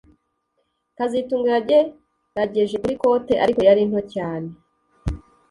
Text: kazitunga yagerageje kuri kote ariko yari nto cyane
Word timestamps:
kazitunga 0.97 1.49
yagerageje 1.55 2.75
kuri 2.81 2.95
kote 3.01 3.33
ariko 3.43 3.61
yari 3.67 3.81
nto 3.89 4.01
cyane 4.13 4.49